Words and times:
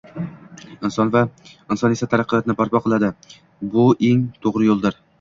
inson 0.87 1.09
esa 1.97 2.11
taraqqiyotni 2.15 2.59
barpo 2.65 2.83
qiladi, 2.89 3.13
bu 3.77 3.89
eng 4.13 4.29
to‘g‘ri 4.45 4.73
yo‘ldir. 4.73 5.03